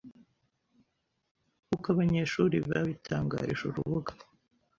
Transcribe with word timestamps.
Nkuko 1.63 1.87
abanyeshuri 1.93 2.57
babitangarije 2.69 3.63
urubuga 3.65 4.11